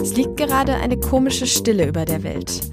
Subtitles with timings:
[0.00, 2.70] Es liegt gerade eine komische Stille über der Welt.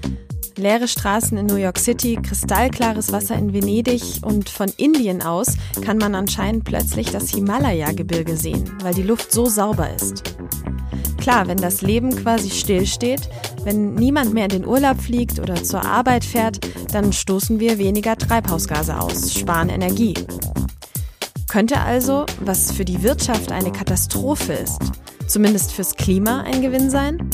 [0.56, 5.98] Leere Straßen in New York City, kristallklares Wasser in Venedig und von Indien aus kann
[5.98, 10.36] man anscheinend plötzlich das Himalaya-Gebirge sehen, weil die Luft so sauber ist.
[11.18, 13.28] Klar, wenn das Leben quasi stillsteht,
[13.64, 16.60] wenn niemand mehr in den Urlaub fliegt oder zur Arbeit fährt,
[16.92, 20.14] dann stoßen wir weniger Treibhausgase aus, sparen Energie.
[21.54, 24.80] Könnte also, was für die Wirtschaft eine Katastrophe ist,
[25.28, 27.30] zumindest fürs Klima ein Gewinn sein?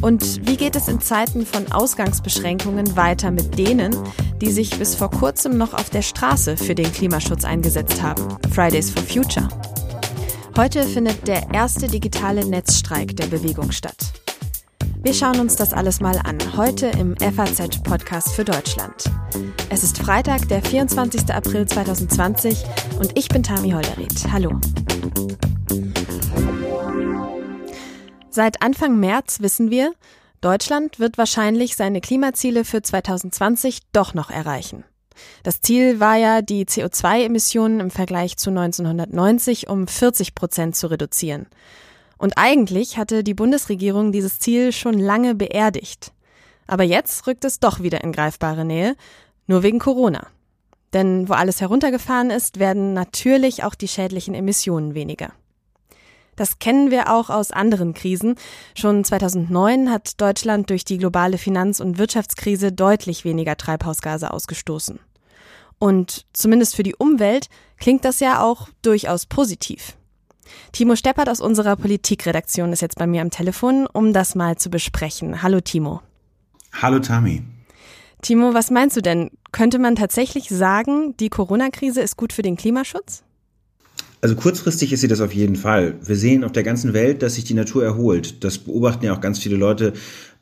[0.00, 3.94] Und wie geht es in Zeiten von Ausgangsbeschränkungen weiter mit denen,
[4.40, 8.26] die sich bis vor kurzem noch auf der Straße für den Klimaschutz eingesetzt haben?
[8.54, 9.46] Fridays for Future.
[10.56, 14.14] Heute findet der erste digitale Netzstreik der Bewegung statt.
[15.06, 19.04] Wir schauen uns das alles mal an, heute im FAZ-Podcast für Deutschland.
[19.70, 21.32] Es ist Freitag, der 24.
[21.32, 22.64] April 2020
[22.98, 24.12] und ich bin Tami Holderried.
[24.32, 24.58] Hallo.
[28.30, 29.92] Seit Anfang März wissen wir,
[30.40, 34.82] Deutschland wird wahrscheinlich seine Klimaziele für 2020 doch noch erreichen.
[35.44, 41.46] Das Ziel war ja, die CO2-Emissionen im Vergleich zu 1990 um 40 Prozent zu reduzieren.
[42.18, 46.12] Und eigentlich hatte die Bundesregierung dieses Ziel schon lange beerdigt.
[46.66, 48.96] Aber jetzt rückt es doch wieder in greifbare Nähe,
[49.46, 50.26] nur wegen Corona.
[50.92, 55.32] Denn wo alles heruntergefahren ist, werden natürlich auch die schädlichen Emissionen weniger.
[56.36, 58.36] Das kennen wir auch aus anderen Krisen.
[58.74, 65.00] Schon 2009 hat Deutschland durch die globale Finanz- und Wirtschaftskrise deutlich weniger Treibhausgase ausgestoßen.
[65.78, 69.96] Und zumindest für die Umwelt klingt das ja auch durchaus positiv.
[70.72, 74.70] Timo Steppert aus unserer Politikredaktion ist jetzt bei mir am Telefon, um das mal zu
[74.70, 75.42] besprechen.
[75.42, 76.00] Hallo Timo.
[76.72, 77.42] Hallo Tami.
[78.22, 79.30] Timo, was meinst du denn?
[79.52, 83.22] Könnte man tatsächlich sagen, die Corona-Krise ist gut für den Klimaschutz?
[84.20, 85.94] Also kurzfristig ist sie das auf jeden Fall.
[86.02, 88.42] Wir sehen auf der ganzen Welt, dass sich die Natur erholt.
[88.42, 89.92] Das beobachten ja auch ganz viele Leute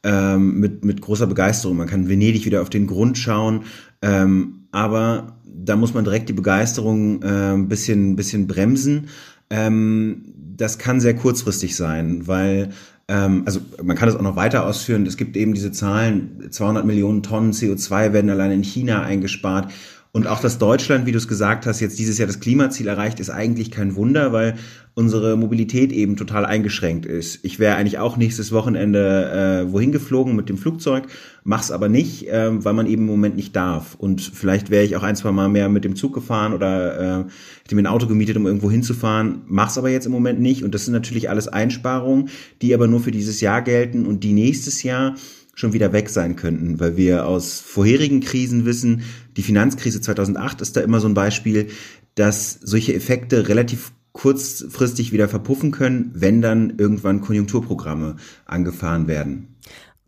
[0.05, 1.77] ähm, mit, mit großer Begeisterung.
[1.77, 3.64] Man kann Venedig wieder auf den Grund schauen,
[4.01, 9.09] ähm, aber da muss man direkt die Begeisterung äh, ein bisschen, bisschen bremsen.
[9.55, 12.70] Ähm, das kann sehr kurzfristig sein, weil
[13.07, 15.07] ähm, also man kann das auch noch weiter ausführen.
[15.07, 19.73] Es gibt eben diese Zahlen, 200 Millionen Tonnen CO2 werden allein in China eingespart.
[20.14, 23.19] Und auch, dass Deutschland, wie du es gesagt hast, jetzt dieses Jahr das Klimaziel erreicht,
[23.19, 24.55] ist eigentlich kein Wunder, weil
[24.95, 27.41] unsere Mobilität eben total eingeschränkt ist.
[27.42, 31.08] Ich wäre eigentlich auch nächstes Wochenende äh, wohin geflogen mit dem Flugzeug,
[31.42, 33.97] mach's aber nicht, äh, weil man eben im Moment nicht darf.
[33.97, 37.25] Und vielleicht wäre ich auch ein, zwei Mal mehr mit dem Zug gefahren oder äh,
[37.64, 40.63] hätte mir ein Auto gemietet, um irgendwo hinzufahren, mach's aber jetzt im Moment nicht.
[40.63, 42.29] Und das sind natürlich alles Einsparungen,
[42.63, 45.17] die aber nur für dieses Jahr gelten und die nächstes Jahr
[45.55, 49.03] schon wieder weg sein könnten, weil wir aus vorherigen Krisen wissen,
[49.37, 51.69] die Finanzkrise 2008 ist da immer so ein Beispiel,
[52.15, 58.17] dass solche Effekte relativ kurzfristig wieder verpuffen können, wenn dann irgendwann Konjunkturprogramme
[58.47, 59.57] angefahren werden.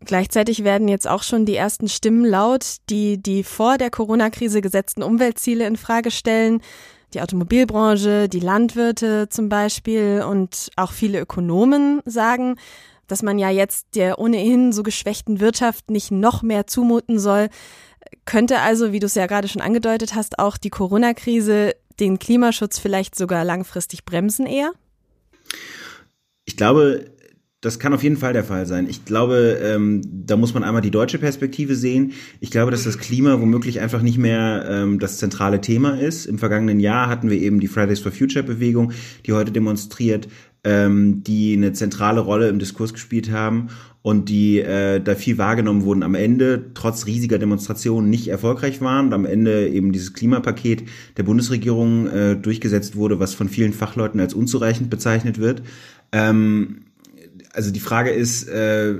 [0.05, 5.03] Gleichzeitig werden jetzt auch schon die ersten Stimmen laut, die die vor der Corona-Krise gesetzten
[5.03, 6.61] Umweltziele in Frage stellen.
[7.13, 12.55] Die Automobilbranche, die Landwirte zum Beispiel und auch viele Ökonomen sagen,
[13.07, 17.49] dass man ja jetzt der ohnehin so geschwächten Wirtschaft nicht noch mehr zumuten soll.
[18.25, 22.79] Könnte also, wie du es ja gerade schon angedeutet hast, auch die Corona-Krise den Klimaschutz
[22.79, 24.71] vielleicht sogar langfristig bremsen eher?
[26.45, 27.11] Ich glaube,
[27.61, 28.87] das kann auf jeden Fall der Fall sein.
[28.87, 32.13] Ich glaube, ähm, da muss man einmal die deutsche Perspektive sehen.
[32.39, 36.27] Ich glaube, dass das Klima womöglich einfach nicht mehr ähm, das zentrale Thema ist.
[36.27, 38.91] Im vergangenen Jahr hatten wir eben die Fridays for Future Bewegung,
[39.25, 40.27] die heute demonstriert,
[40.67, 43.69] ähm, die eine zentrale Rolle im Diskurs gespielt haben
[44.01, 49.07] und die äh, da viel wahrgenommen wurden, am Ende trotz riesiger Demonstrationen nicht erfolgreich waren
[49.07, 50.83] und am Ende eben dieses Klimapaket
[51.15, 55.61] der Bundesregierung äh, durchgesetzt wurde, was von vielen Fachleuten als unzureichend bezeichnet wird.
[56.11, 56.83] Ähm,
[57.53, 58.93] also die Frage ist, äh,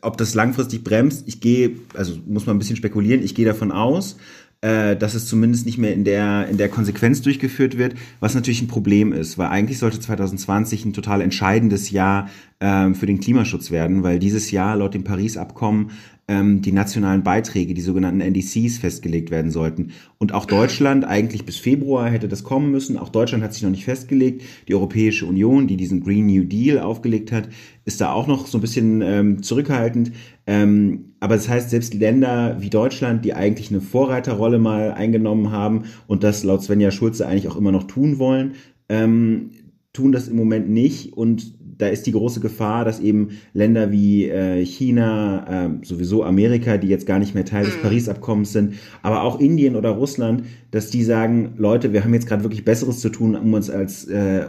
[0.00, 1.28] ob das langfristig bremst.
[1.28, 4.16] Ich gehe, also muss man ein bisschen spekulieren, ich gehe davon aus,
[4.60, 8.60] äh, dass es zumindest nicht mehr in der, in der Konsequenz durchgeführt wird, was natürlich
[8.60, 12.28] ein Problem ist, weil eigentlich sollte 2020 ein total entscheidendes Jahr
[12.60, 15.92] ähm, für den Klimaschutz werden, weil dieses Jahr laut dem Paris-Abkommen
[16.28, 19.92] ähm, die nationalen Beiträge, die sogenannten NDCs, festgelegt werden sollten.
[20.18, 23.70] Und auch Deutschland, eigentlich bis Februar hätte das kommen müssen, auch Deutschland hat sich noch
[23.70, 24.42] nicht festgelegt.
[24.68, 27.48] Die Europäische Union, die diesen Green New Deal aufgelegt hat,
[27.84, 30.12] ist da auch noch so ein bisschen ähm, zurückhaltend.
[30.46, 35.84] Ähm, aber das heißt, selbst Länder wie Deutschland, die eigentlich eine Vorreiterrolle mal eingenommen haben
[36.06, 38.54] und das laut Svenja Schulze eigentlich auch immer noch tun wollen,
[38.88, 39.50] ähm,
[39.92, 41.12] tun das im Moment nicht.
[41.12, 46.76] Und da ist die große Gefahr, dass eben Länder wie äh, China, äh, sowieso Amerika,
[46.76, 47.82] die jetzt gar nicht mehr Teil des mhm.
[47.82, 52.42] Paris-Abkommens sind, aber auch Indien oder Russland, dass die sagen, Leute, wir haben jetzt gerade
[52.42, 54.46] wirklich Besseres zu tun, um uns als, äh,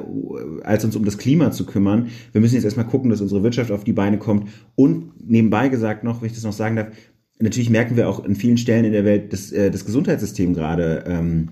[0.64, 2.08] als uns um das Klima zu kümmern.
[2.32, 4.50] Wir müssen jetzt erstmal gucken, dass unsere Wirtschaft auf die Beine kommt.
[4.76, 6.88] Und nebenbei gesagt noch, wenn ich das noch sagen darf,
[7.40, 11.04] natürlich merken wir auch in vielen Stellen in der Welt, dass äh, das Gesundheitssystem gerade
[11.08, 11.50] ähm,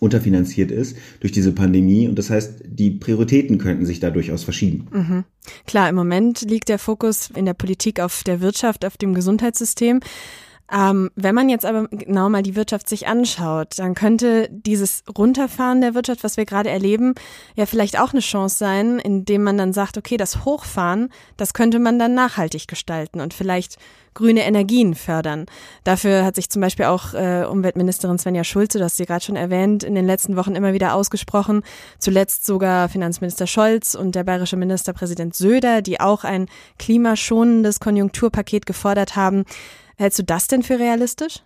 [0.00, 2.08] unterfinanziert ist durch diese Pandemie.
[2.08, 4.88] Und das heißt, die Prioritäten könnten sich da durchaus verschieben.
[4.90, 5.24] Mhm.
[5.66, 10.00] Klar, im Moment liegt der Fokus in der Politik auf der Wirtschaft, auf dem Gesundheitssystem.
[10.72, 15.80] Ähm, wenn man jetzt aber genau mal die Wirtschaft sich anschaut, dann könnte dieses Runterfahren
[15.80, 17.14] der Wirtschaft, was wir gerade erleben,
[17.56, 21.80] ja vielleicht auch eine Chance sein, indem man dann sagt, okay, das Hochfahren, das könnte
[21.80, 23.78] man dann nachhaltig gestalten und vielleicht
[24.14, 25.46] grüne Energien fördern.
[25.84, 29.36] Dafür hat sich zum Beispiel auch äh, Umweltministerin Svenja Schulze, das hast sie gerade schon
[29.36, 31.62] erwähnt, in den letzten Wochen immer wieder ausgesprochen.
[31.98, 36.46] Zuletzt sogar Finanzminister Scholz und der bayerische Ministerpräsident Söder, die auch ein
[36.78, 39.44] klimaschonendes Konjunkturpaket gefordert haben.
[40.00, 41.40] Hältst du das denn für realistisch?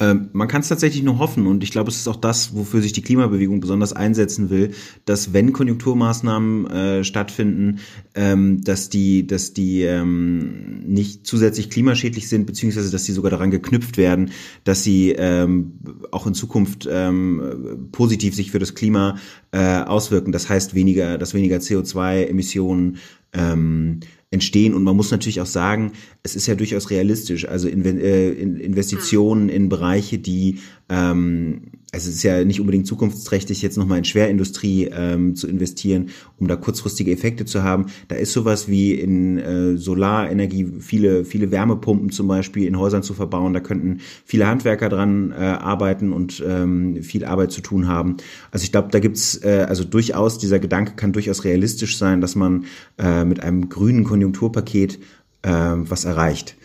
[0.00, 2.80] Ähm, man kann es tatsächlich nur hoffen und ich glaube, es ist auch das, wofür
[2.80, 4.70] sich die Klimabewegung besonders einsetzen will,
[5.04, 7.80] dass wenn Konjunkturmaßnahmen äh, stattfinden,
[8.14, 13.50] ähm, dass die, dass die ähm, nicht zusätzlich klimaschädlich sind, beziehungsweise dass die sogar daran
[13.50, 14.30] geknüpft werden,
[14.64, 15.74] dass sie ähm,
[16.12, 19.18] auch in Zukunft ähm, positiv sich für das Klima
[19.52, 20.32] äh, auswirken.
[20.32, 22.96] Das heißt weniger, dass weniger CO2-Emissionen
[23.34, 24.00] ähm,
[24.30, 24.74] entstehen.
[24.74, 25.92] Und man muss natürlich auch sagen,
[26.22, 27.48] es ist ja durchaus realistisch.
[27.48, 30.58] Also äh, Investitionen in Bereiche, die
[30.88, 36.10] ähm, also es ist ja nicht unbedingt zukunftsträchtig, jetzt nochmal in Schwerindustrie ähm, zu investieren,
[36.38, 37.86] um da kurzfristige Effekte zu haben.
[38.08, 43.14] Da ist sowas wie in äh, Solarenergie, viele, viele Wärmepumpen zum Beispiel in Häusern zu
[43.14, 43.54] verbauen.
[43.54, 48.16] Da könnten viele Handwerker dran äh, arbeiten und ähm, viel Arbeit zu tun haben.
[48.50, 52.34] Also ich glaube, da gibt's äh, also durchaus, dieser Gedanke kann durchaus realistisch sein, dass
[52.34, 52.64] man
[52.98, 54.98] äh, mit einem grünen Konjunkturpaket
[55.42, 56.56] äh, was erreicht.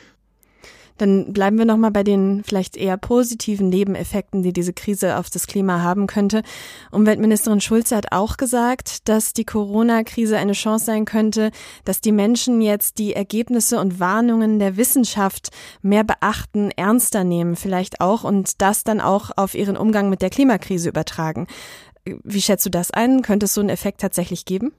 [1.00, 5.48] Dann bleiben wir nochmal bei den vielleicht eher positiven Nebeneffekten, die diese Krise auf das
[5.48, 6.44] Klima haben könnte.
[6.92, 11.52] Umweltministerin Schulze hat auch gesagt, dass die Corona-Krise eine Chance sein könnte,
[11.86, 15.50] dass die Menschen jetzt die Ergebnisse und Warnungen der Wissenschaft
[15.82, 20.30] mehr beachten, ernster nehmen vielleicht auch und das dann auch auf ihren Umgang mit der
[20.30, 21.48] Klimakrise übertragen.
[22.06, 23.22] Wie schätzt du das ein?
[23.22, 24.74] Könnte es so einen Effekt tatsächlich geben?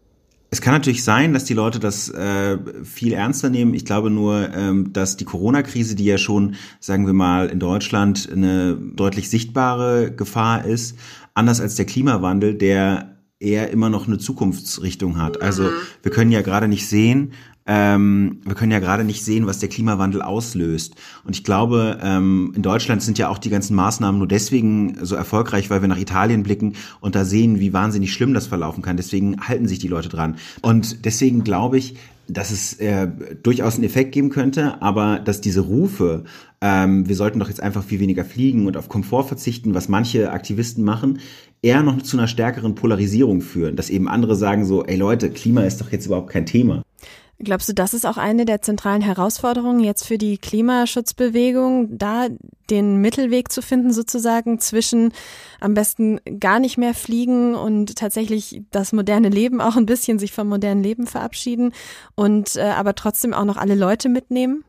[0.53, 3.73] Es kann natürlich sein, dass die Leute das äh, viel ernster nehmen.
[3.73, 8.29] Ich glaube nur, ähm, dass die Corona-Krise, die ja schon, sagen wir mal, in Deutschland
[8.33, 10.99] eine deutlich sichtbare Gefahr ist,
[11.35, 15.41] anders als der Klimawandel, der eher immer noch eine Zukunftsrichtung hat.
[15.41, 15.73] Also mhm.
[16.03, 17.33] wir können ja gerade nicht sehen,
[17.67, 20.97] ähm, wir können ja gerade nicht sehen, was der Klimawandel auslöst.
[21.25, 25.15] Und ich glaube, ähm, in Deutschland sind ja auch die ganzen Maßnahmen nur deswegen so
[25.15, 28.97] erfolgreich, weil wir nach Italien blicken und da sehen, wie wahnsinnig schlimm das verlaufen kann.
[28.97, 30.37] Deswegen halten sich die Leute dran.
[30.63, 31.97] Und deswegen glaube ich,
[32.29, 33.09] dass es äh,
[33.43, 36.25] durchaus einen Effekt geben könnte, aber dass diese Rufe,
[36.61, 40.31] ähm, wir sollten doch jetzt einfach viel weniger fliegen und auf Komfort verzichten, was manche
[40.31, 41.19] Aktivisten machen,
[41.63, 43.77] eher noch zu einer stärkeren Polarisierung führen.
[43.77, 46.83] Dass eben andere sagen so, ey Leute, Klima ist doch jetzt überhaupt kein Thema.
[47.43, 52.29] Glaubst du, das ist auch eine der zentralen Herausforderungen jetzt für die Klimaschutzbewegung, da
[52.69, 55.13] den Mittelweg zu finden sozusagen zwischen
[55.59, 60.33] am besten gar nicht mehr fliegen und tatsächlich das moderne Leben auch ein bisschen sich
[60.33, 61.73] vom modernen Leben verabschieden
[62.15, 64.63] und äh, aber trotzdem auch noch alle Leute mitnehmen?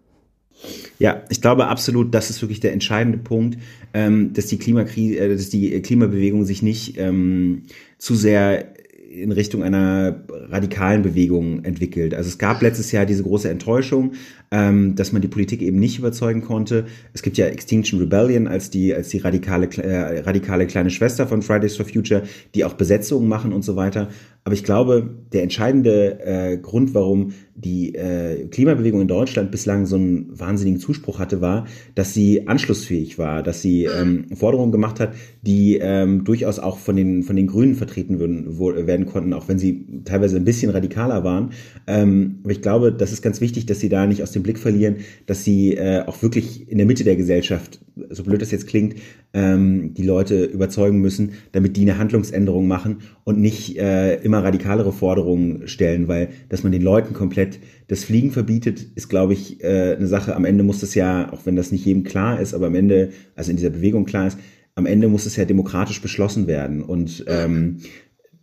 [1.00, 3.57] Ja, ich glaube absolut, das ist wirklich der entscheidende Punkt,
[3.94, 7.63] ähm, dass die Klimakrise, äh, dass die Klimabewegung sich nicht ähm,
[7.97, 8.70] zu sehr
[9.13, 12.14] in Richtung einer radikalen Bewegung entwickelt.
[12.14, 14.14] Also es gab letztes Jahr diese große Enttäuschung,
[14.52, 16.85] ähm, dass man die Politik eben nicht überzeugen konnte.
[17.14, 21.42] Es gibt ja Extinction Rebellion als die als die radikale äh, radikale kleine Schwester von
[21.42, 22.24] Fridays for Future,
[22.56, 24.09] die auch Besetzungen machen und so weiter.
[24.44, 29.95] Aber ich glaube, der entscheidende äh, Grund, warum die äh, Klimabewegung in Deutschland bislang so
[29.95, 35.14] einen wahnsinnigen Zuspruch hatte, war, dass sie anschlussfähig war, dass sie ähm, Forderungen gemacht hat,
[35.44, 39.48] die ähm, durchaus auch von den von den Grünen vertreten würden, wo, werden konnten, auch
[39.48, 41.52] wenn sie teilweise ein bisschen radikaler waren.
[41.86, 44.57] Ähm, aber ich glaube, das ist ganz wichtig, dass sie da nicht aus dem Blick
[44.57, 47.80] verlieren, dass sie äh, auch wirklich in der Mitte der Gesellschaft,
[48.10, 48.95] so blöd das jetzt klingt,
[49.33, 54.94] ähm, die Leute überzeugen müssen, damit die eine Handlungsänderung machen und nicht äh, immer radikalere
[54.94, 57.59] Forderungen stellen, weil dass man den Leuten komplett
[57.90, 60.35] das Fliegen verbietet, ist, glaube ich, äh, eine Sache.
[60.38, 63.09] Am Ende muss das ja, auch wenn das nicht jedem klar ist, aber am Ende,
[63.35, 64.40] also in dieser Bewegung klar ist,
[64.76, 66.81] am Ende muss es ja demokratisch beschlossen werden.
[66.81, 67.80] Und ähm,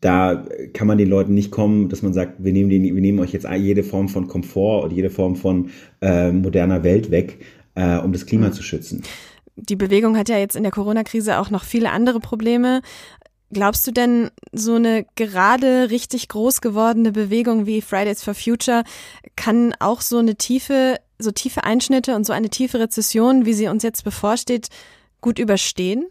[0.03, 3.19] da kann man den Leuten nicht kommen, dass man sagt, wir nehmen, den, wir nehmen
[3.21, 5.71] euch jetzt jede Form von Komfort und jede Form von
[6.03, 7.39] äh, moderner Welt weg,
[7.75, 8.53] äh, um das Klima mhm.
[8.53, 9.03] zu schützen
[9.59, 12.81] die Bewegung hat ja jetzt in der Corona-Krise auch noch viele andere Probleme.
[13.51, 18.85] Glaubst du denn, so eine gerade richtig groß gewordene Bewegung wie Fridays for Future
[19.37, 23.69] kann auch so eine tiefe, so tiefe Einschnitte und so eine tiefe Rezession, wie sie
[23.69, 24.69] uns jetzt bevorsteht,
[25.23, 26.07] gut überstehen?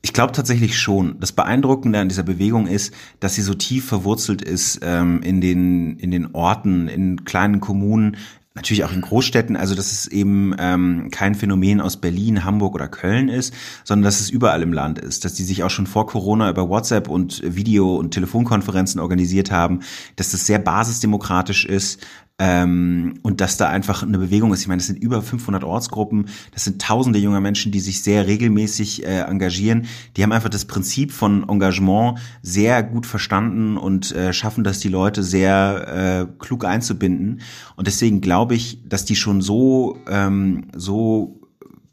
[0.00, 1.20] Ich glaube tatsächlich schon.
[1.20, 5.98] Das Beeindruckende an dieser Bewegung ist, dass sie so tief verwurzelt ist ähm, in den
[5.98, 8.16] in den Orten, in kleinen Kommunen,
[8.58, 12.88] natürlich auch in Großstädten, also dass es eben ähm, kein Phänomen aus Berlin, Hamburg oder
[12.88, 16.06] Köln ist, sondern dass es überall im Land ist, dass die sich auch schon vor
[16.06, 19.80] Corona über WhatsApp und Video- und Telefonkonferenzen organisiert haben,
[20.16, 22.04] dass das sehr basisdemokratisch ist,
[22.38, 24.60] ähm, und dass da einfach eine Bewegung ist.
[24.60, 28.26] Ich meine, das sind über 500 Ortsgruppen, das sind tausende junger Menschen, die sich sehr
[28.26, 29.86] regelmäßig äh, engagieren.
[30.16, 34.88] Die haben einfach das Prinzip von Engagement sehr gut verstanden und äh, schaffen das, die
[34.88, 37.40] Leute sehr äh, klug einzubinden.
[37.76, 41.37] Und deswegen glaube ich, dass die schon so, ähm, so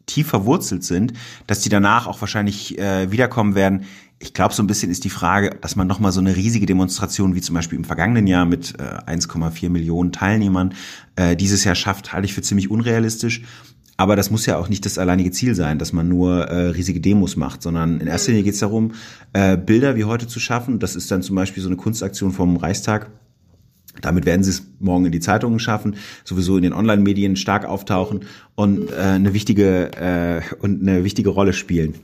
[0.05, 1.13] tief verwurzelt sind,
[1.47, 3.85] dass die danach auch wahrscheinlich äh, wiederkommen werden
[4.19, 7.35] ich glaube, so ein bisschen ist die Frage, dass man nochmal so eine riesige Demonstration
[7.35, 10.73] wie zum Beispiel im vergangenen Jahr mit äh, 1,4 Millionen Teilnehmern
[11.15, 13.43] äh, dieses Jahr schafft, halte ich für ziemlich unrealistisch.
[13.97, 16.99] Aber das muss ja auch nicht das alleinige Ziel sein, dass man nur äh, riesige
[16.99, 18.93] Demos macht, sondern in erster Linie geht es darum,
[19.31, 20.79] äh, Bilder wie heute zu schaffen.
[20.79, 23.09] Das ist dann zum Beispiel so eine Kunstaktion vom Reichstag.
[24.01, 28.21] Damit werden sie es morgen in die Zeitungen schaffen, sowieso in den Online-Medien stark auftauchen
[28.55, 31.95] und äh, eine wichtige äh, und eine wichtige Rolle spielen.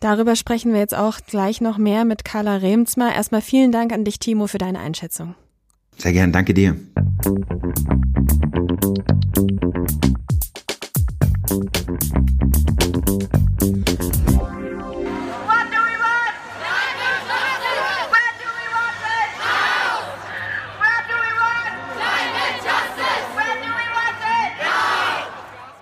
[0.00, 3.14] Darüber sprechen wir jetzt auch gleich noch mehr mit Carla Remzmer.
[3.14, 5.34] Erstmal vielen Dank an dich, Timo, für deine Einschätzung.
[5.96, 6.76] Sehr gern, danke dir.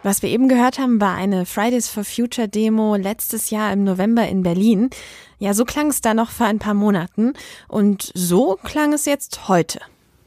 [0.05, 4.29] Was wir eben gehört haben, war eine Fridays for Future Demo letztes Jahr im November
[4.29, 4.91] in Berlin.
[5.39, 7.33] Ja, so klang es da noch vor ein paar Monaten
[7.69, 9.81] und so klang es jetzt heute.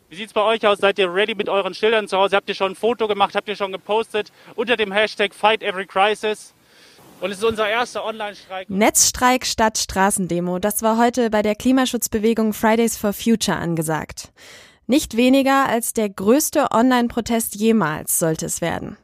[0.09, 0.79] Wie sieht's bei euch aus?
[0.79, 2.35] Seid ihr ready mit euren Schildern zu Hause?
[2.35, 3.35] Habt ihr schon ein Foto gemacht?
[3.35, 6.55] Habt ihr schon gepostet unter dem Hashtag Fight Every Crisis?
[7.21, 8.71] Und es ist unser erster Online-Streik.
[8.71, 10.57] Netzstreik statt Straßendemo.
[10.57, 14.31] Das war heute bei der Klimaschutzbewegung Fridays for Future angesagt.
[14.87, 18.97] Nicht weniger als der größte Online-Protest jemals sollte es werden.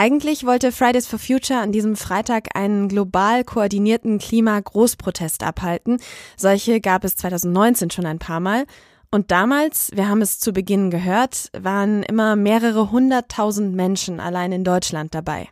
[0.00, 5.98] Eigentlich wollte Fridays for Future an diesem Freitag einen global koordinierten Klima-Großprotest abhalten.
[6.36, 8.64] Solche gab es 2019 schon ein paar Mal.
[9.10, 14.62] Und damals, wir haben es zu Beginn gehört, waren immer mehrere hunderttausend Menschen allein in
[14.62, 15.48] Deutschland dabei.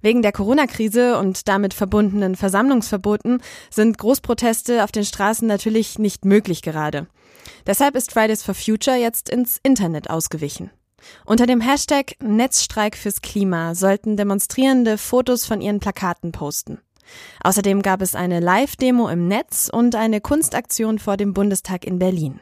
[0.00, 6.62] Wegen der Corona-Krise und damit verbundenen Versammlungsverboten sind Großproteste auf den Straßen natürlich nicht möglich
[6.62, 7.08] gerade.
[7.66, 10.70] Deshalb ist Fridays for Future jetzt ins Internet ausgewichen.
[11.24, 16.78] Unter dem Hashtag Netzstreik fürs Klima sollten Demonstrierende Fotos von ihren Plakaten posten.
[17.42, 22.40] Außerdem gab es eine Live-Demo im Netz und eine Kunstaktion vor dem Bundestag in Berlin.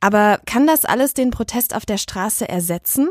[0.00, 3.10] Aber kann das alles den Protest auf der Straße ersetzen?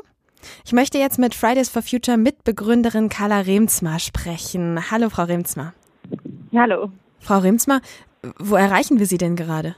[0.66, 4.92] Ich möchte jetzt mit Fridays for Future Mitbegründerin Carla Remzma sprechen.
[4.92, 5.74] Hallo, Frau Remzma.
[6.56, 6.92] Hallo.
[7.20, 7.82] Frau Remzma,
[8.40, 9.76] wo erreichen wir Sie denn gerade?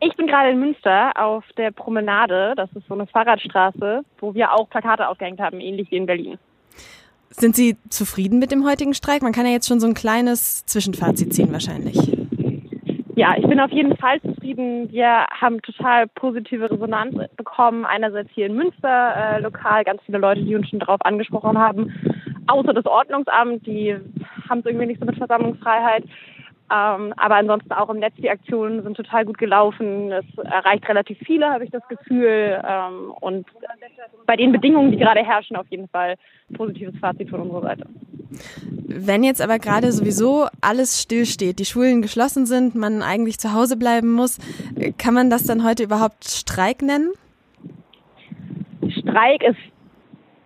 [0.00, 2.54] Ich bin gerade in Münster auf der Promenade.
[2.56, 6.38] Das ist so eine Fahrradstraße, wo wir auch Plakate aufgehängt haben, ähnlich wie in Berlin.
[7.30, 9.22] Sind Sie zufrieden mit dem heutigen Streik?
[9.22, 11.96] Man kann ja jetzt schon so ein kleines Zwischenfazit ziehen wahrscheinlich.
[13.16, 14.92] Ja, ich bin auf jeden Fall zufrieden.
[14.92, 17.84] Wir haben total positive Resonanz bekommen.
[17.84, 21.92] Einerseits hier in Münster äh, lokal, ganz viele Leute, die uns schon darauf angesprochen haben.
[22.46, 23.96] Außer das Ordnungsamt, die
[24.48, 26.04] haben es irgendwie nicht so mit Versammlungsfreiheit.
[26.70, 30.12] Ähm, aber ansonsten auch im Netz, die Aktionen sind total gut gelaufen.
[30.12, 32.62] Es erreicht relativ viele, habe ich das Gefühl.
[32.62, 33.46] Ähm, und
[34.26, 36.16] bei den Bedingungen, die gerade herrschen, auf jeden Fall
[36.54, 37.86] positives Fazit von unserer Seite.
[38.86, 43.78] Wenn jetzt aber gerade sowieso alles stillsteht, die Schulen geschlossen sind, man eigentlich zu Hause
[43.78, 44.38] bleiben muss,
[44.98, 47.12] kann man das dann heute überhaupt Streik nennen?
[48.90, 49.58] Streik ist,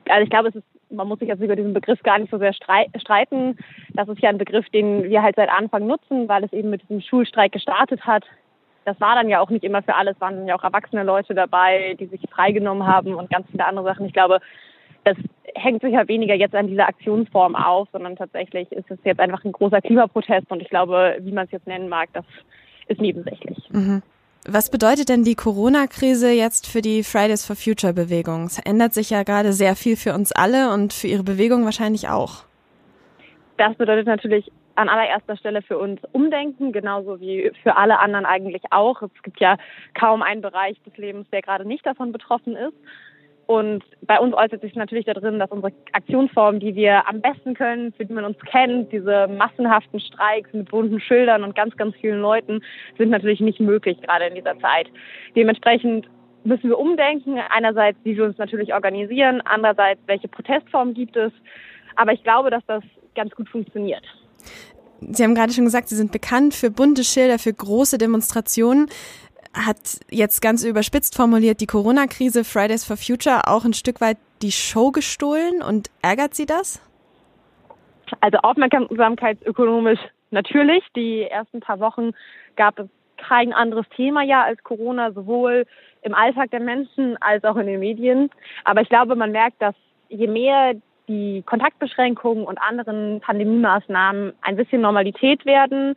[0.08, 2.38] also ich glaube, es ist man muss sich jetzt über diesen Begriff gar nicht so
[2.38, 3.56] sehr streiten.
[3.94, 6.82] Das ist ja ein Begriff, den wir halt seit Anfang nutzen, weil es eben mit
[6.82, 8.24] diesem Schulstreik gestartet hat.
[8.84, 11.96] Das war dann ja auch nicht immer für alles, waren ja auch erwachsene Leute dabei,
[12.00, 14.06] die sich freigenommen haben und ganz viele andere Sachen.
[14.06, 14.40] Ich glaube,
[15.04, 15.16] das
[15.54, 19.44] hängt sich ja weniger jetzt an dieser Aktionsform auf, sondern tatsächlich ist es jetzt einfach
[19.44, 22.24] ein großer Klimaprotest und ich glaube, wie man es jetzt nennen mag, das
[22.86, 23.58] ist nebensächlich.
[23.70, 24.02] Mhm.
[24.44, 28.46] Was bedeutet denn die Corona-Krise jetzt für die Fridays for Future Bewegung?
[28.46, 32.08] Es ändert sich ja gerade sehr viel für uns alle und für Ihre Bewegung wahrscheinlich
[32.08, 32.44] auch.
[33.56, 38.62] Das bedeutet natürlich an allererster Stelle für uns Umdenken, genauso wie für alle anderen eigentlich
[38.70, 39.02] auch.
[39.02, 39.58] Es gibt ja
[39.94, 42.74] kaum einen Bereich des Lebens, der gerade nicht davon betroffen ist.
[43.46, 47.92] Und bei uns äußert sich natürlich darin, dass unsere Aktionsformen, die wir am besten können,
[47.92, 52.20] für die man uns kennt, diese massenhaften Streiks mit bunten Schildern und ganz, ganz vielen
[52.20, 52.62] Leuten,
[52.98, 54.88] sind natürlich nicht möglich, gerade in dieser Zeit.
[55.34, 56.08] Dementsprechend
[56.44, 57.38] müssen wir umdenken.
[57.50, 61.32] Einerseits, wie wir uns natürlich organisieren, andererseits, welche Protestformen gibt es.
[61.96, 62.82] Aber ich glaube, dass das
[63.14, 64.02] ganz gut funktioniert.
[65.10, 68.86] Sie haben gerade schon gesagt, Sie sind bekannt für bunte Schilder, für große Demonstrationen.
[69.54, 74.52] Hat jetzt ganz überspitzt formuliert die Corona-Krise Fridays for Future auch ein Stück weit die
[74.52, 76.80] Show gestohlen und ärgert Sie das?
[78.20, 80.82] Also aufmerksamkeitsökonomisch natürlich.
[80.96, 82.12] Die ersten paar Wochen
[82.56, 85.66] gab es kein anderes Thema ja als Corona, sowohl
[86.02, 88.30] im Alltag der Menschen als auch in den Medien.
[88.64, 89.74] Aber ich glaube, man merkt, dass
[90.08, 90.74] je mehr
[91.08, 95.94] die Kontaktbeschränkungen und anderen Pandemiemaßnahmen ein bisschen Normalität werden,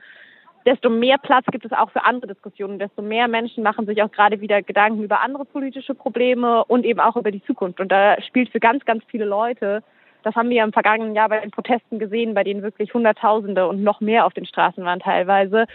[0.65, 4.12] desto mehr Platz gibt es auch für andere Diskussionen, desto mehr Menschen machen sich auch
[4.12, 7.79] gerade wieder Gedanken über andere politische Probleme und eben auch über die Zukunft.
[7.79, 9.84] Und da spielt für ganz, ganz viele Leute,
[10.24, 13.84] das haben wir im vergangenen Jahr bei den Protesten gesehen, bei denen wirklich Hunderttausende und
[13.84, 15.65] noch mehr auf den Straßen waren teilweise,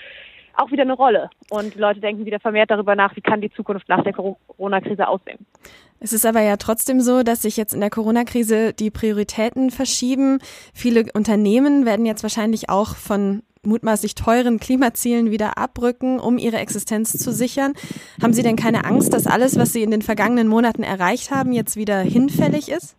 [0.56, 1.30] auch wieder eine Rolle.
[1.49, 5.47] Und Leute denken wieder vermehrt darüber nach, wie kann die Zukunft nach der Corona-Krise aussehen.
[6.00, 10.38] Es ist aber ja trotzdem so, dass sich jetzt in der Corona-Krise die Prioritäten verschieben.
[10.75, 17.12] Viele Unternehmen werden jetzt wahrscheinlich auch von mutmaßlich teuren Klimazielen wieder abrücken, um ihre Existenz
[17.12, 17.75] zu sichern.
[18.23, 21.52] Haben Sie denn keine Angst, dass alles, was Sie in den vergangenen Monaten erreicht haben,
[21.52, 22.97] jetzt wieder hinfällig ist?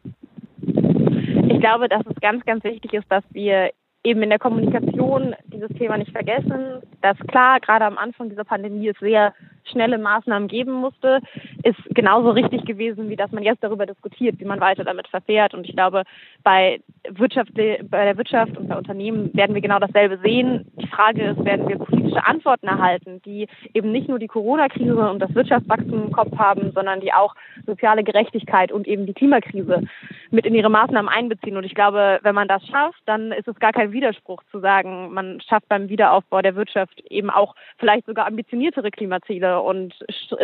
[0.61, 3.71] Ich glaube, dass es ganz, ganz wichtig ist, dass wir
[4.03, 8.89] eben in der Kommunikation dieses Thema nicht vergessen, dass klar, gerade am Anfang dieser Pandemie
[8.89, 9.33] es sehr
[9.65, 11.19] schnelle Maßnahmen geben musste,
[11.63, 15.53] ist genauso richtig gewesen, wie dass man jetzt darüber diskutiert, wie man weiter damit verfährt.
[15.53, 16.03] Und ich glaube,
[16.43, 20.65] bei, Wirtschaft, bei der Wirtschaft und bei Unternehmen werden wir genau dasselbe sehen.
[20.81, 25.19] Die Frage ist, werden wir politische Antworten erhalten, die eben nicht nur die Corona-Krise und
[25.19, 29.83] das Wirtschaftswachstum im Kopf haben, sondern die auch soziale Gerechtigkeit und eben die Klimakrise
[30.31, 31.57] mit in ihre Maßnahmen einbeziehen.
[31.57, 35.13] Und ich glaube, wenn man das schafft, dann ist es gar kein Widerspruch zu sagen,
[35.13, 39.93] man schafft beim Wiederaufbau der Wirtschaft eben auch vielleicht sogar ambitioniertere Klimaziele und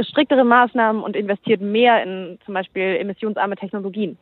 [0.02, 4.18] striktere Maßnahmen und investiert mehr in zum Beispiel emissionsarme Technologien.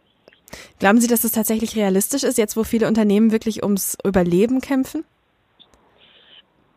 [0.79, 5.03] Glauben Sie, dass das tatsächlich realistisch ist, jetzt wo viele Unternehmen wirklich ums Überleben kämpfen?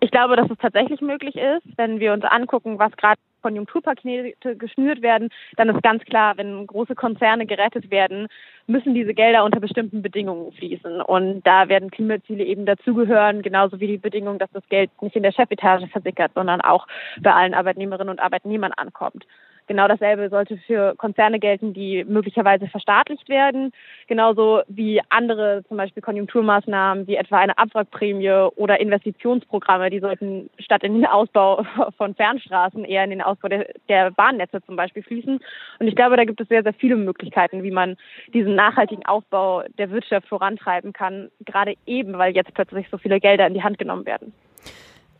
[0.00, 5.02] Ich glaube, dass es tatsächlich möglich ist, wenn wir uns angucken, was gerade Konjunkturpakete geschnürt
[5.02, 8.28] werden, dann ist ganz klar, wenn große Konzerne gerettet werden,
[8.66, 11.00] müssen diese Gelder unter bestimmten Bedingungen fließen.
[11.00, 15.22] Und da werden Klimaziele eben dazugehören, genauso wie die Bedingung, dass das Geld nicht in
[15.22, 16.87] der Chefetage versickert, sondern auch
[17.20, 19.24] bei allen Arbeitnehmerinnen und Arbeitnehmern ankommt.
[19.68, 23.72] Genau dasselbe sollte für Konzerne gelten, die möglicherweise verstaatlicht werden,
[24.07, 30.83] genauso wie andere, zum Beispiel Konjunkturmaßnahmen wie etwa eine Abwrackprämie oder Investitionsprogramme, die sollten statt
[30.85, 31.66] in den Ausbau
[31.98, 35.38] von Fernstraßen eher in den Ausbau der, der Bahnnetze zum Beispiel fließen.
[35.78, 37.98] Und ich glaube, da gibt es sehr, sehr viele Möglichkeiten, wie man
[38.33, 43.46] diesen nachhaltigen Aufbau der Wirtschaft vorantreiben kann, gerade eben, weil jetzt plötzlich so viele Gelder
[43.46, 44.33] in die Hand genommen werden.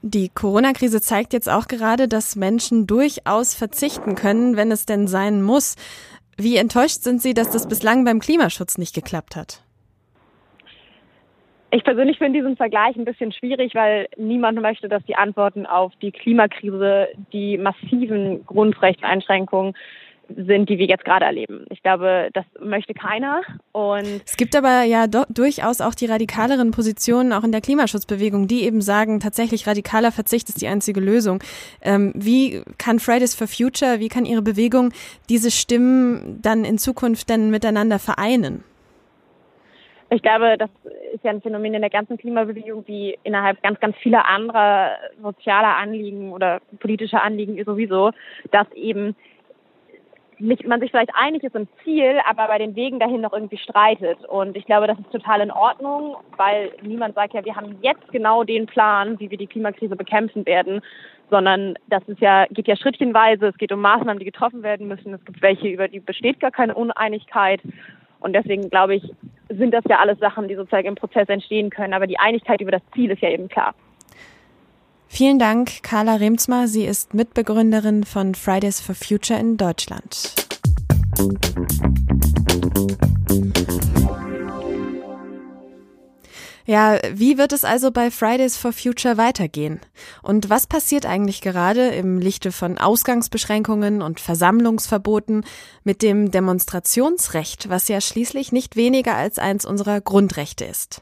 [0.03, 5.43] Die Corona-Krise zeigt jetzt auch gerade, dass Menschen durchaus verzichten können, wenn es denn sein
[5.43, 5.75] muss.
[6.37, 9.63] Wie enttäuscht sind Sie, dass das bislang beim Klimaschutz nicht geklappt hat?
[11.71, 15.93] Ich persönlich finde diesen Vergleich ein bisschen schwierig, weil niemand möchte, dass die Antworten auf
[16.01, 19.75] die Klimakrise die massiven Grundrechtseinschränkungen
[20.37, 21.67] sind, die wir jetzt gerade erleben.
[21.71, 23.43] Ich glaube, das möchte keiner.
[23.73, 28.65] Und es gibt aber ja durchaus auch die radikaleren Positionen auch in der Klimaschutzbewegung, die
[28.65, 31.43] eben sagen, tatsächlich radikaler Verzicht ist die einzige Lösung.
[31.83, 34.93] Ähm, wie kann Fridays for Future, wie kann Ihre Bewegung
[35.29, 38.65] diese Stimmen dann in Zukunft denn miteinander vereinen?
[40.11, 40.71] Ich glaube, das
[41.13, 45.77] ist ja ein Phänomen in der ganzen Klimabewegung, wie innerhalb ganz, ganz vieler anderer sozialer
[45.77, 48.13] Anliegen oder politischer Anliegen sowieso,
[48.51, 49.15] dass eben
[50.41, 53.59] nicht, man sich vielleicht einig ist im Ziel, aber bei den Wegen dahin noch irgendwie
[53.59, 54.25] streitet.
[54.27, 58.11] Und ich glaube, das ist total in Ordnung, weil niemand sagt ja, wir haben jetzt
[58.13, 60.81] genau den Plan, wie wir die Klimakrise bekämpfen werden,
[61.31, 63.49] sondern das ist ja, geht ja schrittchenweise.
[63.49, 65.15] Es geht um Maßnahmen, die getroffen werden müssen.
[65.15, 67.61] Es gibt welche, über die besteht gar keine Uneinigkeit.
[68.21, 69.15] Und deswegen glaube ich,
[69.49, 71.95] sind das ja alles Sachen, die sozusagen im Prozess entstehen können.
[71.95, 73.75] Aber die Einigkeit über das Ziel ist ja eben klar.
[75.09, 76.69] Vielen Dank, Carla Remzma.
[76.69, 80.35] Sie ist Mitbegründerin von Fridays for Future in Deutschland.
[86.67, 89.81] Ja, wie wird es also bei Fridays for Future weitergehen?
[90.21, 95.47] Und was passiert eigentlich gerade im Lichte von Ausgangsbeschränkungen und Versammlungsverboten
[95.83, 101.01] mit dem Demonstrationsrecht, was ja schließlich nicht weniger als eins unserer Grundrechte ist?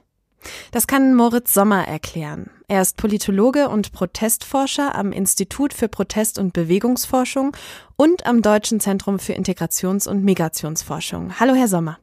[0.71, 2.49] Das kann Moritz Sommer erklären.
[2.69, 7.57] Er ist Politologe und Protestforscher am Institut für Protest- und Bewegungsforschung
[7.97, 11.39] und am Deutschen Zentrum für Integrations- und Migrationsforschung.
[11.39, 11.99] Hallo, Herr Sommer.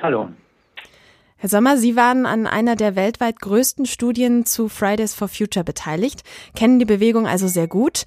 [0.00, 0.28] Hallo.
[1.36, 6.22] Herr Sommer, Sie waren an einer der weltweit größten Studien zu Fridays for Future beteiligt,
[6.54, 8.04] kennen die Bewegung also sehr gut.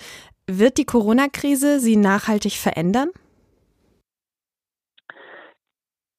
[0.47, 3.09] Wird die Corona-Krise Sie nachhaltig verändern?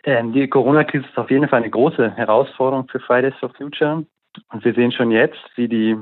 [0.05, 4.05] Ähm, die Corona-Krise ist auf jeden Fall eine große Herausforderung für Fridays for Future.
[4.53, 5.97] Und wir sehen schon jetzt, wie die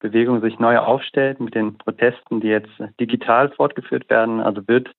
[0.00, 4.40] Bewegung sich neu aufstellt mit den Protesten, die jetzt digital fortgeführt werden.
[4.40, 4.90] Also wird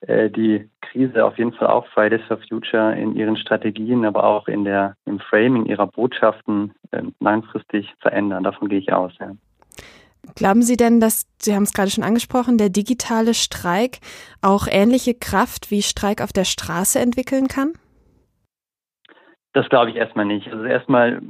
[0.00, 4.48] äh, die Krise auf jeden Fall auch Fridays for Future in ihren Strategien, aber auch
[4.48, 8.42] in der, im Framing ihrer Botschaften äh, langfristig verändern.
[8.42, 9.12] Davon gehe ich aus.
[9.20, 9.32] Ja.
[10.34, 13.98] Glauben Sie denn, dass, Sie haben es gerade schon angesprochen, der digitale Streik
[14.40, 17.72] auch ähnliche Kraft wie Streik auf der Straße entwickeln kann?
[19.52, 20.50] Das glaube ich erstmal nicht.
[20.50, 21.20] Also erstmal,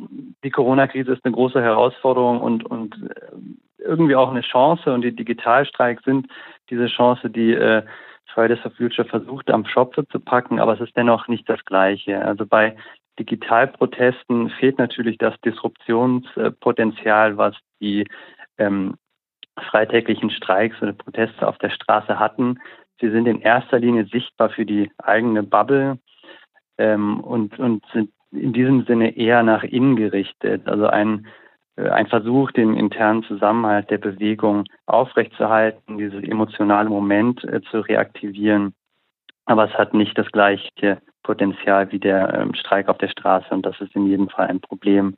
[0.44, 5.14] die Corona-Krise ist eine große Herausforderung und, und äh, irgendwie auch eine Chance und die
[5.14, 6.28] Digitalstreiks sind
[6.70, 7.82] diese Chance, die äh,
[8.32, 12.24] Fridays for Future versucht, am Schopfe zu packen, aber es ist dennoch nicht das Gleiche.
[12.24, 12.76] Also bei
[13.18, 18.06] Digitalprotesten fehlt natürlich das Disruptionspotenzial, was die
[18.58, 18.96] ähm,
[19.58, 22.58] freitäglichen Streiks oder Proteste auf der Straße hatten.
[23.00, 25.98] Sie sind in erster Linie sichtbar für die eigene Bubble
[26.78, 30.66] ähm, und, und sind in diesem Sinne eher nach innen gerichtet.
[30.66, 31.26] Also ein
[31.76, 38.74] äh, ein Versuch, den internen Zusammenhalt der Bewegung aufrechtzuerhalten, dieses emotionale Moment äh, zu reaktivieren.
[39.46, 43.64] Aber es hat nicht das gleiche Potenzial wie der ähm, Streik auf der Straße und
[43.64, 45.16] das ist in jedem Fall ein Problem.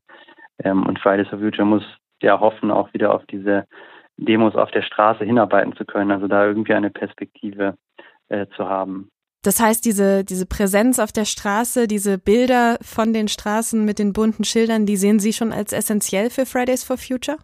[0.63, 1.85] Ähm, und Fridays for Future muss
[2.23, 3.67] ja hoffen, auch wieder auf diese
[4.17, 7.77] Demos auf der Straße hinarbeiten zu können, also da irgendwie eine Perspektive
[8.29, 9.11] äh, zu haben.
[9.45, 14.15] Das heißt, diese, diese Präsenz auf der Straße, diese Bilder von den Straßen mit den
[14.15, 17.37] bunten Schildern, die sehen Sie schon als essentiell für Fridays for Future?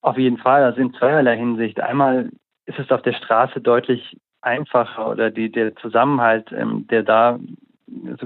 [0.00, 1.80] Auf jeden Fall, also in zweierlei Hinsicht.
[1.80, 2.30] Einmal
[2.64, 7.38] ist es auf der Straße deutlich einfacher oder die, der Zusammenhalt, ähm, der da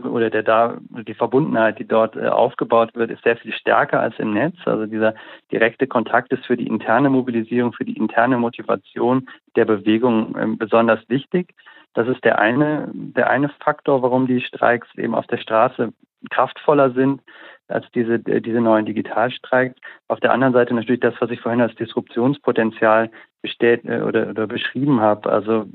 [0.05, 4.19] oder der da die Verbundenheit, die dort äh, aufgebaut wird, ist sehr viel stärker als
[4.19, 4.57] im Netz.
[4.65, 5.15] Also dieser
[5.51, 11.01] direkte Kontakt ist für die interne Mobilisierung, für die interne Motivation der Bewegung äh, besonders
[11.09, 11.55] wichtig.
[11.95, 15.93] Das ist der eine, der eine Faktor, warum die Streiks eben auf der Straße
[16.31, 17.21] kraftvoller sind
[17.69, 19.77] als diese, äh, diese neuen Digitalstreiks.
[20.09, 23.11] Auf der anderen Seite natürlich das, was ich vorhin als Disruptionspotenzial
[23.43, 25.31] bestellt äh, oder, oder beschrieben habe.
[25.31, 25.67] Also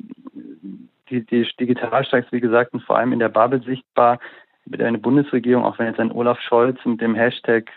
[1.09, 4.19] die, die Digitalstreiks, wie gesagt, sind vor allem in der Bubble sichtbar.
[4.65, 7.69] Mit einer Bundesregierung, auch wenn jetzt ein Olaf Scholz mit dem Hashtag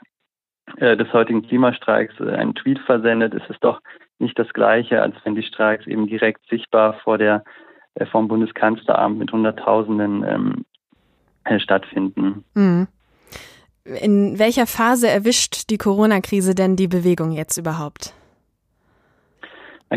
[0.77, 3.81] äh, des heutigen Klimastreiks äh, einen Tweet versendet, ist es doch
[4.19, 7.45] nicht das Gleiche, als wenn die Streiks eben direkt sichtbar vor der
[7.95, 10.65] äh, vom Bundeskanzleramt mit Hunderttausenden ähm,
[11.45, 12.45] äh, stattfinden.
[12.55, 12.89] Mhm.
[13.85, 18.15] In welcher Phase erwischt die Corona-Krise denn die Bewegung jetzt überhaupt?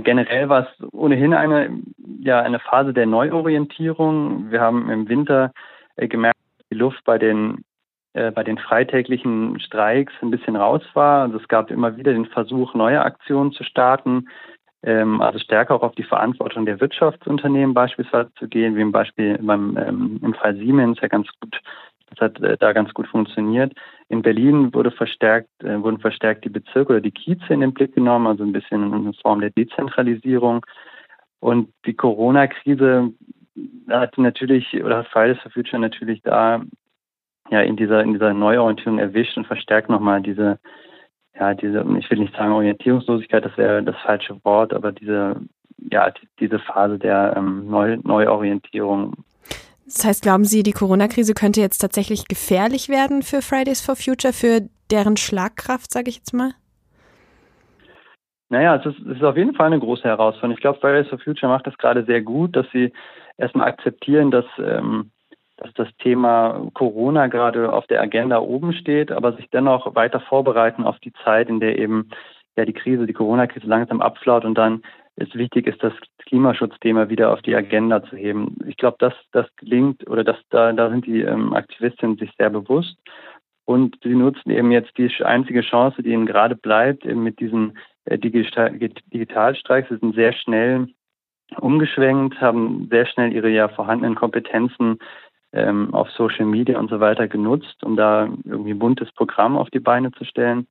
[0.02, 1.82] Generell war es ohnehin eine,
[2.20, 4.52] ja, eine Phase der Neuorientierung.
[4.52, 5.52] Wir haben im Winter
[5.96, 7.64] äh, gemerkt, dass die Luft bei den,
[8.14, 11.24] äh, bei den freitäglichen Streiks ein bisschen raus war.
[11.24, 14.28] Also es gab immer wieder den Versuch, neue Aktionen zu starten,
[14.84, 19.38] ähm, also stärker auch auf die Verantwortung der Wirtschaftsunternehmen beispielsweise zu gehen, wie im Beispiel
[19.42, 21.60] beim, ähm, im Fall Siemens ja ganz gut
[22.08, 23.74] das hat äh, da ganz gut funktioniert.
[24.10, 27.96] In Berlin wurde verstärkt, äh, wurden verstärkt die Bezirke oder die Kieze in den Blick
[27.96, 30.65] genommen, also ein bisschen in Form der Dezentralisierung.
[31.39, 33.12] Und die Corona-Krise
[33.89, 36.62] hat natürlich, oder hat Fridays for Future natürlich da
[37.50, 40.60] ja in dieser, in dieser Neuorientierung erwischt und verstärkt nochmal diese,
[41.39, 45.41] ja, diese, ich will nicht sagen Orientierungslosigkeit, das wäre das falsche Wort, aber diese,
[45.91, 49.13] ja, diese Phase der ähm, Neu Neuorientierung
[49.86, 54.34] das heißt, glauben Sie, die Corona-Krise könnte jetzt tatsächlich gefährlich werden für Fridays for Future,
[54.34, 56.52] für deren Schlagkraft, sage ich jetzt mal?
[58.50, 60.56] Naja, es ist, es ist auf jeden Fall eine große Herausforderung.
[60.56, 62.93] Ich glaube, Fridays for Future macht das gerade sehr gut, dass sie
[63.38, 65.12] erstmal akzeptieren, dass, ähm,
[65.58, 70.84] dass das Thema Corona gerade auf der Agenda oben steht, aber sich dennoch weiter vorbereiten
[70.84, 72.10] auf die Zeit, in der eben
[72.56, 74.84] ja die Krise, die Corona-Krise langsam abflaut und dann
[75.17, 78.58] es wichtig ist, das Klimaschutzthema wieder auf die Agenda zu heben.
[78.67, 82.49] Ich glaube, dass das gelingt oder dass da, da sind die ähm, Aktivistinnen sich sehr
[82.49, 82.97] bewusst
[83.65, 87.78] und sie nutzen eben jetzt die einzige Chance, die ihnen gerade bleibt, eben mit diesen
[88.06, 89.89] äh, Digital Digitalstreiks.
[89.89, 90.88] Sie sind sehr schnell
[91.60, 94.99] umgeschwenkt, haben sehr schnell ihre ja vorhandenen Kompetenzen
[95.54, 99.69] ähm, auf Social Media und so weiter genutzt, um da irgendwie ein buntes Programm auf
[99.69, 100.67] die Beine zu stellen.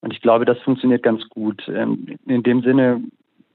[0.00, 1.62] Und ich glaube, das funktioniert ganz gut.
[1.68, 3.02] Ähm, in dem Sinne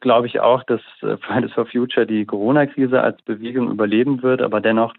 [0.02, 4.60] glaube ich auch, dass äh, Fridays for Future die Corona-Krise als Bewegung überleben wird, aber
[4.60, 4.94] dennoch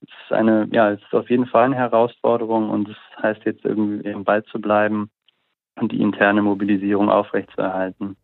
[0.00, 3.64] es ist eine, ja, es ist auf jeden Fall eine Herausforderung und es heißt jetzt
[3.64, 5.10] irgendwie im Ball zu bleiben
[5.80, 8.16] und die interne Mobilisierung aufrechtzuerhalten.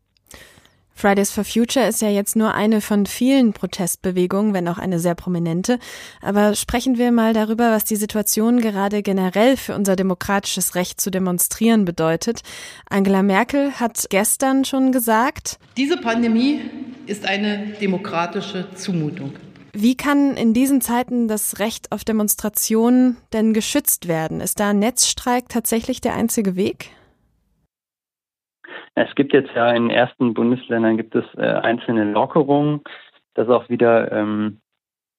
[0.94, 5.14] Fridays for Future ist ja jetzt nur eine von vielen Protestbewegungen, wenn auch eine sehr
[5.14, 5.78] prominente.
[6.22, 11.10] Aber sprechen wir mal darüber, was die Situation gerade generell für unser demokratisches Recht zu
[11.10, 12.42] demonstrieren bedeutet.
[12.88, 16.60] Angela Merkel hat gestern schon gesagt, diese Pandemie
[17.06, 19.32] ist eine demokratische Zumutung.
[19.76, 24.40] Wie kann in diesen Zeiten das Recht auf Demonstrationen denn geschützt werden?
[24.40, 26.90] Ist da ein Netzstreik tatsächlich der einzige Weg?
[28.94, 32.80] Es gibt jetzt ja in ersten Bundesländern gibt es äh, einzelne Lockerungen.
[33.34, 34.60] Das ist auch wieder ähm,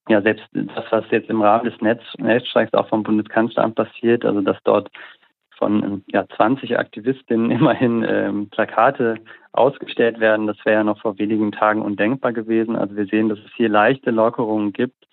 [0.08, 4.42] ja selbst das, was jetzt im Rahmen des Netz, Netzstreiks auch vom Bundeskanzleramt passiert, also
[4.42, 4.90] dass dort
[5.58, 9.18] von ja, 20 Aktivistinnen immerhin ähm, Plakate
[9.52, 10.48] ausgestellt werden.
[10.48, 12.76] Das wäre ja noch vor wenigen Tagen undenkbar gewesen.
[12.76, 15.06] Also wir sehen, dass es hier leichte Lockerungen gibt.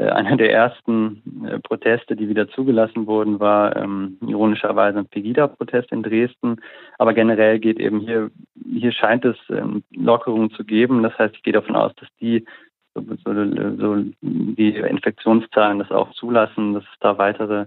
[0.00, 5.92] Äh, einer der ersten äh, Proteste, die wieder zugelassen wurden, war ähm, ironischerweise ein Pegida-Protest
[5.92, 6.56] in Dresden.
[6.98, 8.30] Aber generell geht eben hier,
[8.72, 11.02] hier scheint es ähm, Lockerungen zu geben.
[11.02, 12.46] Das heißt, ich gehe davon aus, dass die
[12.94, 17.66] so, so, so die Infektionszahlen das auch zulassen, dass es da weitere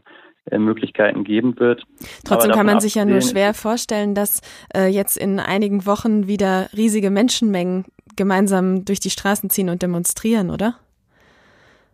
[0.49, 1.83] äh, Möglichkeiten geben wird.
[2.25, 4.41] Trotzdem kann man sich ja nur schwer vorstellen, dass
[4.75, 10.49] äh, jetzt in einigen Wochen wieder riesige Menschenmengen gemeinsam durch die Straßen ziehen und demonstrieren,
[10.49, 10.75] oder?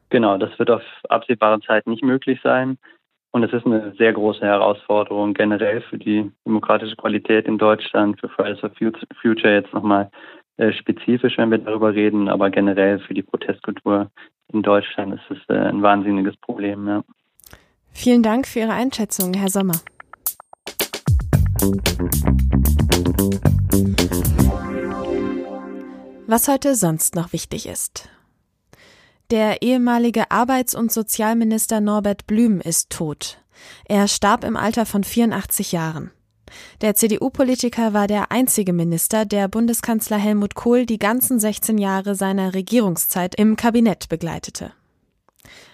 [0.09, 2.77] Genau, das wird auf absehbare Zeit nicht möglich sein.
[3.31, 8.27] Und es ist eine sehr große Herausforderung generell für die demokratische Qualität in Deutschland, für
[8.29, 8.71] Fridays for
[9.21, 10.09] Future jetzt nochmal
[10.57, 14.09] äh, spezifisch, wenn wir darüber reden, aber generell für die Protestkultur
[14.51, 16.87] in Deutschland ist es äh, ein wahnsinniges Problem.
[16.87, 17.03] Ja.
[17.91, 19.75] Vielen Dank für Ihre Einschätzung, Herr Sommer.
[26.27, 28.09] Was heute sonst noch wichtig ist.
[29.31, 33.37] Der ehemalige Arbeits- und Sozialminister Norbert Blüm ist tot.
[33.85, 36.09] Er starb im Alter von 84 Jahren.
[36.81, 42.55] Der CDU-Politiker war der einzige Minister, der Bundeskanzler Helmut Kohl die ganzen 16 Jahre seiner
[42.55, 44.71] Regierungszeit im Kabinett begleitete.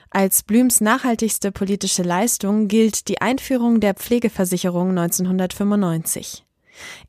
[0.10, 6.45] Als Blüms nachhaltigste politische Leistung gilt die Einführung der Pflegeversicherung 1995.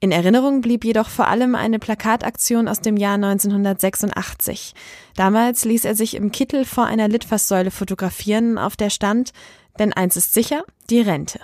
[0.00, 4.74] In Erinnerung blieb jedoch vor allem eine Plakataktion aus dem Jahr 1986.
[5.14, 9.32] Damals ließ er sich im Kittel vor einer Litfaßsäule fotografieren, auf der stand,
[9.78, 11.40] denn eins ist sicher, die Rente.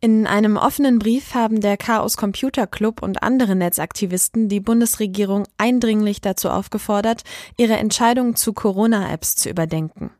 [0.00, 6.20] In einem offenen Brief haben der Chaos Computer Club und andere Netzaktivisten die Bundesregierung eindringlich
[6.20, 7.22] dazu aufgefordert,
[7.56, 10.10] ihre Entscheidung zu Corona-Apps zu überdenken.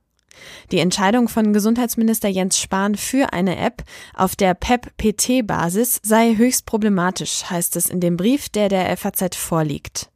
[0.72, 7.44] Die Entscheidung von Gesundheitsminister Jens Spahn für eine App auf der PEP-PT-Basis sei höchst problematisch,
[7.50, 10.10] heißt es in dem Brief, der der FAZ vorliegt.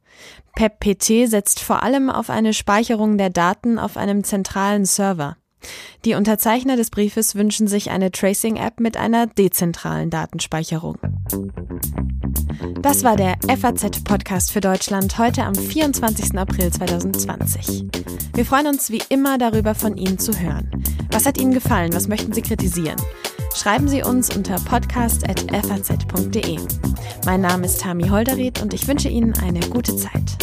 [0.55, 5.37] PEP-PT setzt vor allem auf eine Speicherung der Daten auf einem zentralen Server.
[6.05, 10.97] Die Unterzeichner des Briefes wünschen sich eine Tracing-App mit einer dezentralen Datenspeicherung.
[12.81, 16.37] Das war der FAZ-Podcast für Deutschland heute am 24.
[16.37, 17.85] April 2020.
[18.33, 20.83] Wir freuen uns wie immer darüber, von Ihnen zu hören.
[21.11, 21.93] Was hat Ihnen gefallen?
[21.93, 22.99] Was möchten Sie kritisieren?
[23.55, 26.57] Schreiben Sie uns unter podcast.faz.de.
[27.25, 30.37] Mein Name ist Tami Holderried und ich wünsche Ihnen eine gute Zeit.